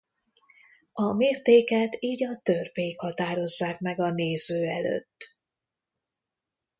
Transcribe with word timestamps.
A 0.93 1.13
mértéket 1.13 1.95
így 1.99 2.25
a 2.25 2.39
törpék 2.43 2.99
határozzák 2.99 3.79
meg 3.79 3.99
a 3.99 4.11
néző 4.11 4.67
előtt. 4.67 5.37